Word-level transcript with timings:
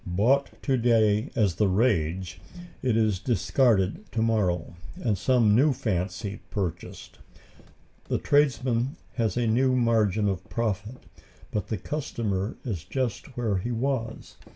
Bought 0.07 0.49
to 0.63 0.77
day 0.77 1.29
as 1.35 1.53
the 1.57 1.67
rage, 1.67 2.41
it 2.81 2.97
is 2.97 3.19
discarded 3.19 4.11
to 4.11 4.23
morrow, 4.23 4.73
and 4.95 5.15
some 5.15 5.53
new 5.55 5.73
fancy 5.73 6.39
purchased. 6.49 7.19
The 8.05 8.17
tradesman 8.17 8.95
has 9.17 9.37
a 9.37 9.45
new 9.45 9.75
margin 9.75 10.27
of 10.27 10.43
profit, 10.49 11.03
but 11.51 11.67
the 11.67 11.77
customer 11.77 12.57
is 12.65 12.83
just 12.83 13.37
where 13.37 13.57
he 13.59 13.69
was. 13.71 14.37